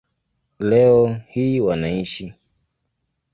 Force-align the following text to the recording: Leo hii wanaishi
Leo 0.59 1.17
hii 1.27 1.59
wanaishi 1.59 2.33